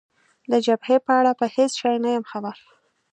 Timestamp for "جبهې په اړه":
0.65-1.31